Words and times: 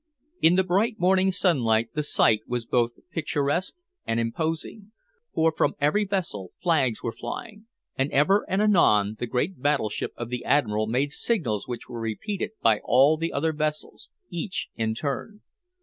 In 0.41 0.55
the 0.55 0.63
bright 0.63 0.99
morning 0.99 1.29
sunlight 1.31 1.89
the 1.93 2.01
sight 2.01 2.41
was 2.47 2.65
both 2.65 2.93
picturesque 3.11 3.75
and 4.03 4.19
imposing, 4.19 4.91
for 5.31 5.51
from 5.55 5.75
every 5.79 6.05
vessel 6.05 6.53
flags 6.59 7.03
were 7.03 7.11
flying, 7.11 7.67
and 7.95 8.11
ever 8.11 8.43
and 8.49 8.63
anon 8.63 9.17
the 9.19 9.27
great 9.27 9.61
battleship 9.61 10.13
of 10.17 10.29
the 10.29 10.43
Admiral 10.43 10.87
made 10.87 11.11
signals 11.11 11.67
which 11.67 11.87
were 11.87 11.99
repeated 12.01 12.49
by 12.63 12.79
all 12.83 13.15
the 13.15 13.31
other 13.31 13.53
vessels, 13.53 14.09
each 14.31 14.69
in 14.75 14.95
turn. 14.95 15.41